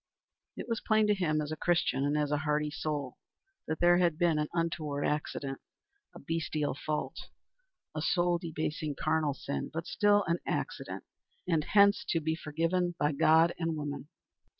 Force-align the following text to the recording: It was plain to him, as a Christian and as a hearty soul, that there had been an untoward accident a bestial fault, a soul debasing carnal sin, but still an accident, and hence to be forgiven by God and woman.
It 0.57 0.67
was 0.67 0.81
plain 0.81 1.05
to 1.05 1.13
him, 1.13 1.41
as 1.43 1.51
a 1.51 1.55
Christian 1.55 2.03
and 2.03 2.17
as 2.17 2.31
a 2.31 2.39
hearty 2.39 2.71
soul, 2.71 3.19
that 3.67 3.79
there 3.79 3.99
had 3.99 4.17
been 4.17 4.39
an 4.39 4.47
untoward 4.51 5.05
accident 5.05 5.59
a 6.15 6.19
bestial 6.19 6.73
fault, 6.73 7.29
a 7.93 8.01
soul 8.01 8.39
debasing 8.39 8.95
carnal 8.99 9.35
sin, 9.35 9.69
but 9.71 9.85
still 9.85 10.23
an 10.23 10.39
accident, 10.47 11.03
and 11.47 11.63
hence 11.65 12.03
to 12.09 12.19
be 12.19 12.33
forgiven 12.35 12.95
by 12.97 13.11
God 13.11 13.53
and 13.59 13.75
woman. 13.75 14.07